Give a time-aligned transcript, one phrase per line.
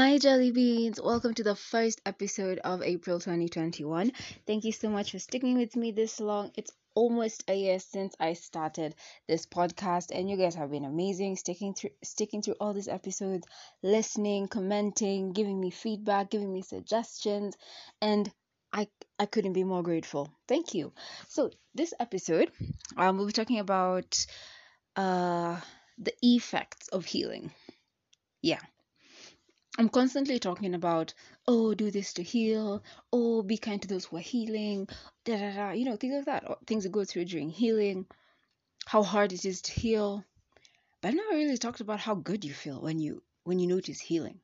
[0.00, 0.98] Hi, Jelly Beans.
[0.98, 4.12] Welcome to the first episode of April 2021.
[4.46, 6.52] Thank you so much for sticking with me this long.
[6.56, 8.94] It's almost a year since I started
[9.28, 13.46] this podcast, and you guys have been amazing, sticking through sticking through all these episodes,
[13.82, 17.58] listening, commenting, giving me feedback, giving me suggestions,
[18.00, 18.32] and
[18.72, 20.32] I I couldn't be more grateful.
[20.48, 20.94] Thank you.
[21.28, 22.50] So this episode,
[22.96, 24.24] um, we'll be talking about
[24.96, 25.60] uh
[25.98, 27.52] the effects of healing.
[28.40, 28.60] Yeah
[29.80, 31.14] I'm constantly talking about,
[31.48, 32.84] oh, do this to heal,
[33.14, 34.86] oh, be kind to those who are healing,
[35.24, 38.04] da da da, you know, things like that, things that go through during healing,
[38.84, 40.22] how hard it is to heal.
[41.00, 43.98] But I've never really talked about how good you feel when you when you notice
[44.00, 44.38] healing.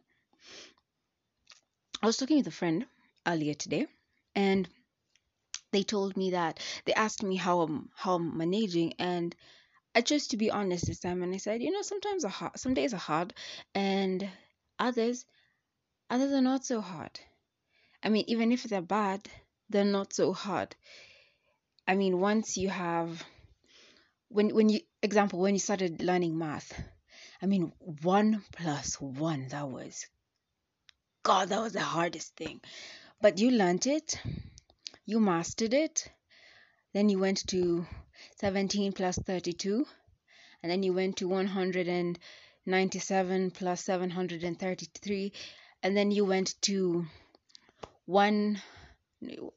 [2.02, 2.86] I was talking with a friend
[3.26, 3.88] earlier today,
[4.34, 4.66] and
[5.70, 9.36] they told me that they asked me how I'm how I'm managing, and
[9.94, 12.58] I chose to be honest this time, and I said, you know, sometimes a hard,
[12.58, 13.34] some days are hard,
[13.74, 14.26] and
[14.78, 15.24] Others,
[16.10, 17.18] others are not so hard.
[18.02, 19.28] I mean, even if they're bad,
[19.70, 20.76] they're not so hard.
[21.88, 23.24] I mean, once you have,
[24.28, 26.72] when when you example when you started learning math,
[27.40, 30.06] I mean, one plus one that was,
[31.22, 32.60] God, that was the hardest thing.
[33.20, 34.20] But you learned it,
[35.04, 36.08] you mastered it,
[36.92, 37.86] then you went to
[38.40, 39.86] 17 plus 32,
[40.62, 42.18] and then you went to 100 and
[42.66, 45.32] 97 plus 733
[45.82, 47.06] and then you went to
[48.06, 48.60] 1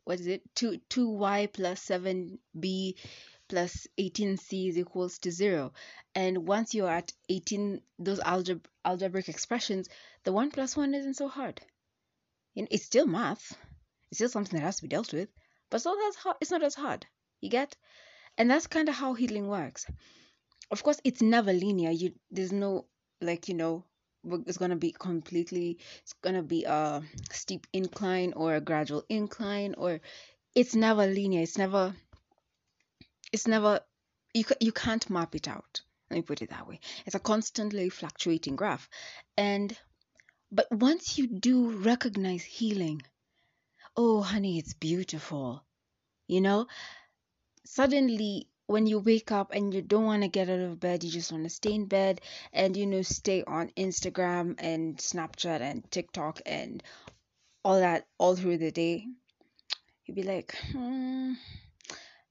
[0.04, 0.42] what is it?
[0.56, 2.96] 2 2y plus 7b
[3.48, 5.74] plus 18c is equals to 0
[6.16, 9.90] and once you're at 18 those algebra algebraic expressions
[10.24, 11.62] the 1 plus 1 isn't so hard.
[12.56, 13.58] Know, it's still math.
[14.12, 15.30] It's still something that has to be dealt with
[15.70, 17.06] but so that's hard it's not as hard.
[17.42, 17.76] You get?
[18.38, 19.86] And that's kind of how healing works.
[20.72, 21.92] Of course it's never linear.
[21.92, 22.86] You there's no
[23.22, 23.84] like you know
[24.46, 29.04] it's going to be completely it's going to be a steep incline or a gradual
[29.10, 30.02] incline or
[30.56, 31.94] it's never linear it's never
[33.32, 33.82] it's never
[34.34, 35.82] you you can't map it out.
[36.10, 36.80] Let me put it that way.
[37.06, 38.90] It's a constantly fluctuating graph.
[39.38, 39.78] And
[40.52, 43.02] but once you do recognize healing
[43.96, 45.64] oh honey it's beautiful.
[46.28, 46.68] You know
[47.66, 51.10] suddenly when you wake up and you don't want to get out of bed, you
[51.10, 52.22] just want to stay in bed
[52.54, 56.84] and you know stay on Instagram and Snapchat and TikTok and
[57.66, 59.08] all that all through the day.
[60.06, 61.34] You'd be like, hmm,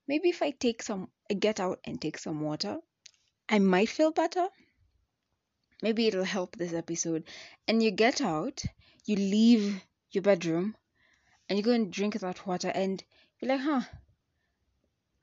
[0.06, 2.76] maybe if I take some, I get out and take some water,
[3.48, 4.46] I might feel better.
[5.82, 7.24] Maybe it'll help this episode.
[7.66, 8.62] And you get out,
[9.06, 9.82] you leave
[10.12, 10.76] your bedroom,
[11.48, 13.02] and you go and drink that water, and
[13.40, 13.82] you're like, huh,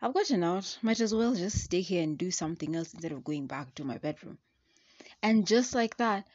[0.06, 0.78] I've gotten out.
[0.84, 3.84] Might as well just stay here and do something else instead of going back to
[3.84, 4.38] my bedroom.
[5.24, 6.28] And just like that,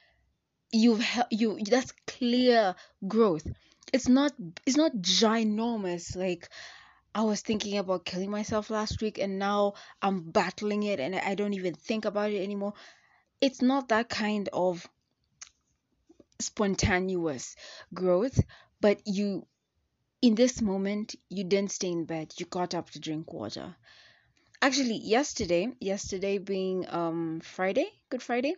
[0.73, 2.75] you've you that's clear
[3.07, 3.47] growth.
[3.93, 4.33] It's not
[4.67, 6.49] it's not ginormous like
[7.15, 11.37] I was thinking about killing myself last week and now I'm battling it and I
[11.37, 12.75] don't even think about it anymore.
[13.41, 14.85] It's not that kind of
[16.41, 17.55] spontaneous
[17.95, 18.41] growth,
[18.81, 19.47] but you
[20.23, 22.35] in this moment, you didn't stay in bed.
[22.37, 23.75] You got up to drink water.
[24.61, 28.55] Actually, yesterday, yesterday being um Friday, Good Friday,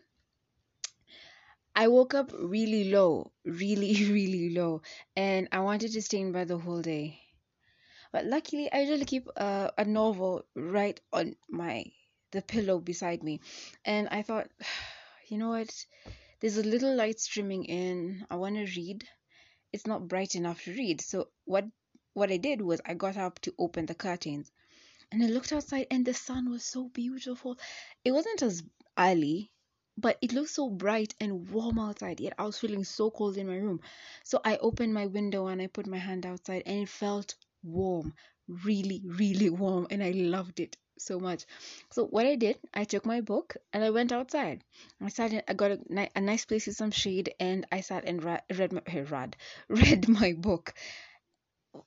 [1.76, 4.82] I woke up really low, really, really low,
[5.16, 7.20] and I wanted to stay in bed the whole day.
[8.10, 11.86] But luckily, I usually keep a, a novel right on my
[12.32, 13.40] the pillow beside me,
[13.84, 14.50] and I thought,
[15.28, 15.70] you know what?
[16.40, 18.26] There's a little light streaming in.
[18.28, 19.06] I want to read
[19.72, 21.00] it's not bright enough to read.
[21.00, 21.66] So what
[22.14, 24.50] what I did was I got up to open the curtains
[25.10, 27.58] and I looked outside and the sun was so beautiful.
[28.04, 28.62] It wasn't as
[28.98, 29.50] early,
[29.96, 32.20] but it looked so bright and warm outside.
[32.20, 33.80] Yet I was feeling so cold in my room.
[34.24, 38.14] So I opened my window and I put my hand outside and it felt warm,
[38.48, 41.44] really, really warm, and I loved it so much.
[41.90, 44.64] So what I did, I took my book and I went outside.
[45.00, 48.04] I sat in, I got a, a nice place with some shade, and I sat
[48.04, 49.36] and ra- read my read
[49.68, 50.74] read my book.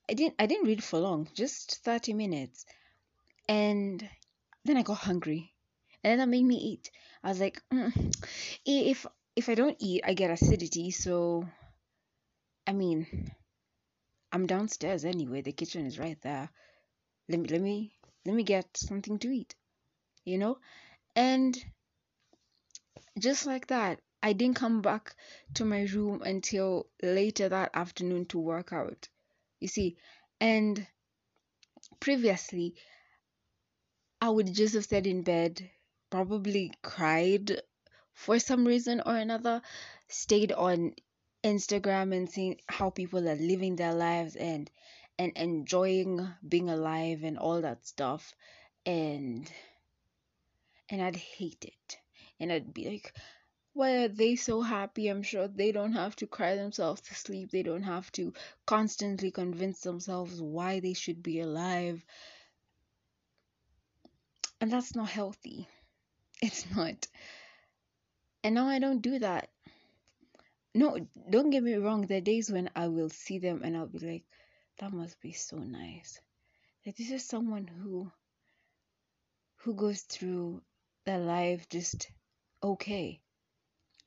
[0.09, 2.65] I didn't I didn't read for long, just thirty minutes,
[3.47, 4.09] and
[4.65, 5.53] then I got hungry,
[6.03, 6.91] and then that made me eat.
[7.23, 8.15] I was like, mm,
[8.65, 9.05] if
[9.35, 10.91] if I don't eat, I get acidity.
[10.91, 11.47] So,
[12.67, 13.31] I mean,
[14.31, 15.41] I'm downstairs anyway.
[15.41, 16.49] The kitchen is right there.
[17.29, 17.93] Let me let me
[18.25, 19.55] let me get something to eat,
[20.25, 20.57] you know?
[21.15, 21.57] And
[23.19, 25.15] just like that, I didn't come back
[25.55, 29.07] to my room until later that afternoon to work out.
[29.59, 29.97] You see,
[30.41, 30.85] and
[31.99, 32.75] previously,
[34.21, 35.69] I would just have stayed in bed,
[36.09, 37.61] probably cried
[38.13, 39.61] for some reason or another,
[40.07, 40.95] stayed on
[41.43, 44.71] Instagram and seeing how people are living their lives and
[45.17, 48.33] and enjoying being alive and all that stuff
[48.85, 49.49] and
[50.89, 51.97] and I'd hate it.
[52.39, 53.13] And I'd be like,
[53.73, 55.07] why are they so happy?
[55.07, 57.51] I'm sure they don't have to cry themselves to sleep.
[57.51, 58.33] They don't have to
[58.65, 62.05] constantly convince themselves why they should be alive.
[64.61, 65.67] And that's not healthy.
[66.41, 67.07] It's not.
[68.43, 69.49] And now I don't do that.
[70.73, 72.05] No, don't get me wrong.
[72.05, 74.23] There are days when I will see them and I'll be like,
[74.79, 76.19] that must be so nice.
[76.85, 78.11] Like this is someone who
[79.57, 80.61] who goes through
[81.05, 82.07] their life just
[82.61, 83.19] okay.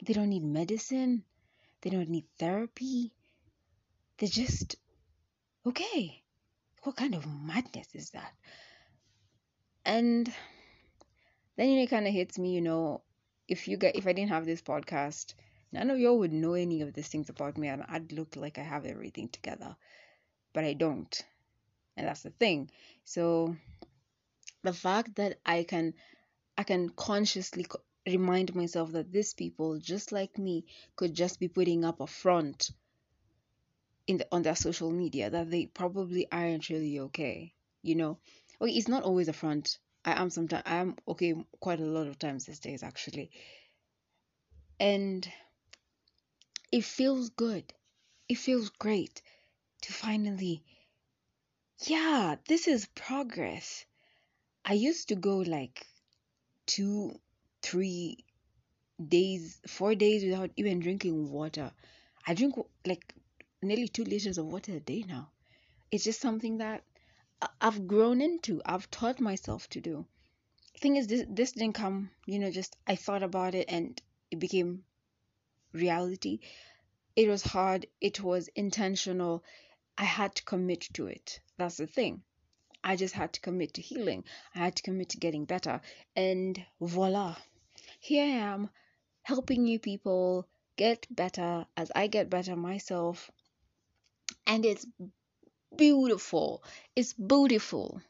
[0.04, 1.24] They don't need medicine.
[1.80, 3.12] They don't need therapy.
[4.18, 4.76] They're just
[5.66, 6.22] okay.
[6.82, 8.32] What kind of madness is that?
[9.84, 10.32] And
[11.56, 13.02] then it kind of hits me, you know,
[13.48, 15.34] if you get if I didn't have this podcast,
[15.72, 18.58] none of y'all would know any of these things about me, and I'd look like
[18.58, 19.76] I have everything together,
[20.52, 21.24] but I don't,
[21.96, 22.70] and that's the thing.
[23.04, 23.56] So
[24.62, 25.94] the fact that I can
[26.56, 27.66] I can consciously
[28.06, 30.64] remind myself that these people, just like me,
[30.96, 32.70] could just be putting up a front
[34.06, 37.54] in the, on their social media that they probably aren't really okay.
[37.82, 38.18] You know,
[38.60, 39.78] okay, it's not always a front.
[40.04, 43.30] I am sometimes I am okay quite a lot of times these days actually,
[44.80, 45.28] and
[46.72, 47.72] it feels good.
[48.28, 49.22] It feels great
[49.82, 50.62] to finally,
[51.86, 53.84] yeah, this is progress.
[54.64, 55.86] I used to go like
[56.66, 57.18] two,
[57.62, 58.24] three
[59.08, 61.72] days, four days without even drinking water.
[62.26, 63.14] I drink like
[63.62, 65.30] nearly two liters of water a day now.
[65.90, 66.84] It's just something that
[67.60, 68.60] I've grown into.
[68.64, 70.06] I've taught myself to do.
[70.80, 74.00] Thing is, this this didn't come, you know, just I thought about it and
[74.30, 74.84] it became
[75.72, 76.40] reality.
[77.16, 77.86] It was hard.
[78.00, 79.44] It was intentional.
[80.00, 81.40] I had to commit to it.
[81.56, 82.22] That's the thing.
[82.84, 84.22] I just had to commit to healing.
[84.54, 85.80] I had to commit to getting better.
[86.14, 87.36] And voila,
[87.98, 88.70] here I am
[89.22, 90.46] helping you people
[90.76, 93.28] get better as I get better myself.
[94.46, 94.86] And it's
[95.76, 96.62] beautiful.
[96.94, 98.00] It's beautiful.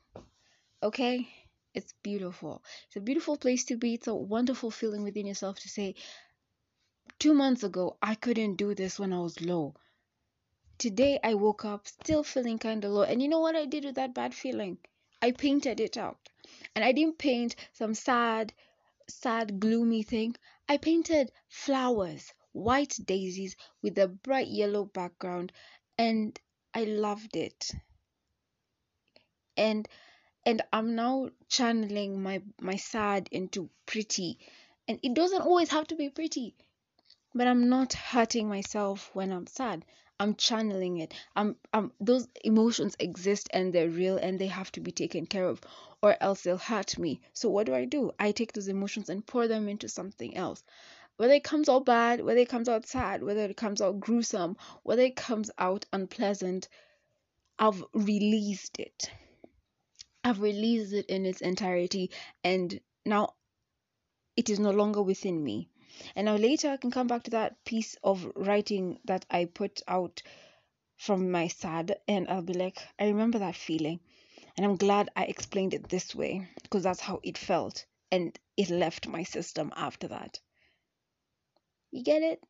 [0.82, 1.26] Okay?
[1.74, 2.62] It's beautiful.
[2.88, 3.94] It's a beautiful place to be.
[3.94, 5.94] It's a wonderful feeling within yourself to say,
[7.18, 9.74] two months ago, I couldn't do this when I was low.
[10.78, 13.02] Today, I woke up still feeling kind of low.
[13.02, 14.78] And you know what I did with that bad feeling?
[15.20, 16.28] I painted it out.
[16.76, 18.54] And I didn't paint some sad,
[19.08, 20.36] sad, gloomy thing.
[20.68, 25.50] I painted flowers, white daisies with a bright yellow background.
[25.98, 26.38] And
[26.72, 27.72] I loved it.
[29.56, 29.88] And
[30.46, 34.38] and I'm now channeling my my sad into pretty.
[34.86, 36.54] And it doesn't always have to be pretty.
[37.34, 39.84] But I'm not hurting myself when I'm sad.
[40.20, 41.14] I'm channeling it.
[41.36, 45.46] I'm, I'm those emotions exist and they're real and they have to be taken care
[45.46, 45.60] of
[46.02, 47.20] or else they'll hurt me.
[47.32, 48.12] So what do I do?
[48.18, 50.62] I take those emotions and pour them into something else
[51.18, 54.56] whether it comes out bad, whether it comes out sad, whether it comes out gruesome,
[54.84, 56.68] whether it comes out unpleasant,
[57.58, 59.10] I've released it.
[60.22, 62.12] I've released it in its entirety,
[62.44, 63.34] and now
[64.36, 65.68] it is no longer within me.
[66.14, 69.82] And now later I can come back to that piece of writing that I put
[69.88, 70.22] out
[70.96, 74.00] from my sad, and I'll be like, I remember that feeling.
[74.56, 78.70] And I'm glad I explained it this way because that's how it felt, and it
[78.70, 80.40] left my system after that.
[81.90, 82.42] You get it?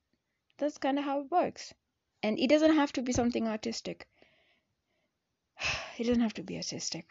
[0.57, 1.75] That's kind of how it works.
[2.23, 4.07] And it doesn't have to be something artistic.
[5.99, 7.11] It doesn't have to be artistic.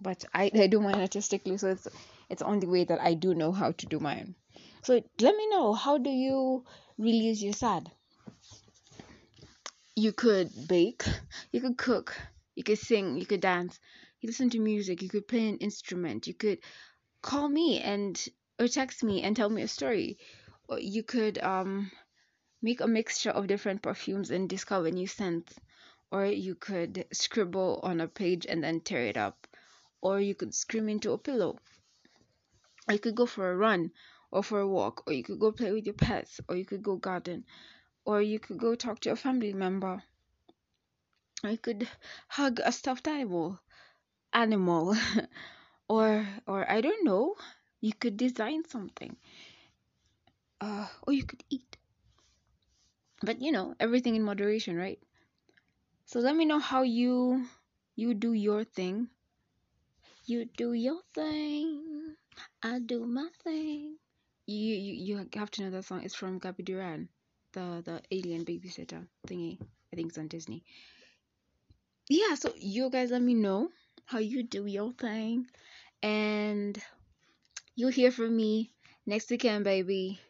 [0.00, 1.86] But I, I do mine artistically, so it's
[2.28, 4.34] it's the only way that I do know how to do mine.
[4.82, 6.64] So let me know how do you
[6.98, 7.88] release your sad?
[9.94, 11.04] You could bake,
[11.52, 12.16] you could cook,
[12.56, 13.78] you could sing, you could dance,
[14.20, 16.58] you listen to music, you could play an instrument, you could
[17.20, 18.20] call me and
[18.58, 20.18] or text me and tell me a story.
[20.68, 21.92] Or you could um,
[22.60, 25.54] make a mixture of different perfumes and discover new scents.
[26.10, 29.46] Or you could scribble on a page and then tear it up.
[30.00, 31.58] Or you could scream into a pillow.
[32.88, 33.92] Or you could go for a run
[34.32, 36.82] or for a walk or you could go play with your pets or you could
[36.82, 37.44] go garden
[38.04, 40.02] or you could go talk to a family member
[41.44, 41.88] or you could
[42.28, 43.60] hug a stuffed animal
[44.32, 44.96] animal
[45.88, 47.36] or or i don't know
[47.80, 49.16] you could design something
[50.62, 51.76] uh, or you could eat.
[53.22, 55.00] But you know, everything in moderation, right?
[56.04, 57.48] So let me know how you
[57.96, 59.10] you do your thing.
[60.24, 62.16] You do your thing.
[62.60, 63.98] I do my thing.
[64.52, 66.02] You you, you have to know that song.
[66.02, 67.08] It's from Gabby Duran.
[67.52, 69.58] the the alien babysitter thingy.
[69.92, 70.62] I think it's on Disney.
[72.08, 73.70] Yeah, so you guys let me know
[74.04, 75.46] how you do your thing,
[76.02, 76.76] and
[77.74, 78.72] you'll hear from me
[79.06, 80.20] next weekend, baby.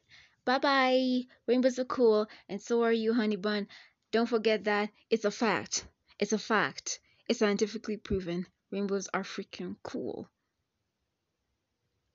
[0.45, 1.23] Bye bye.
[1.49, 3.69] Rainbows are cool, and so are you, honey bun.
[4.13, 5.85] Don't forget that it's a fact.
[6.21, 7.01] It's a fact.
[7.29, 8.47] It's scientifically proven.
[8.71, 10.29] Rainbows are freaking cool.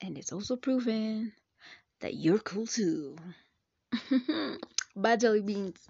[0.01, 1.33] And it's also proven
[1.99, 3.15] that you're cool too.
[4.95, 5.87] Bye, jelly beans.